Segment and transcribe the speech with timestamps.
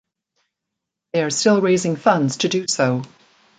[1.13, 3.03] They are still raising funds to do so.